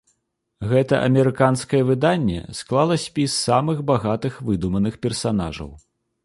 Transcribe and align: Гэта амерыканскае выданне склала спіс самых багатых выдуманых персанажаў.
Гэта 0.69 0.95
амерыканскае 1.09 1.81
выданне 1.89 2.39
склала 2.61 2.97
спіс 3.05 3.37
самых 3.49 3.85
багатых 3.93 4.41
выдуманых 4.49 4.99
персанажаў. 5.05 5.71